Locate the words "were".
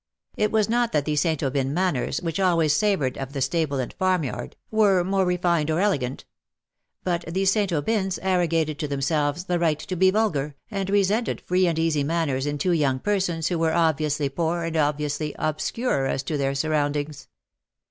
4.71-5.03, 13.59-13.75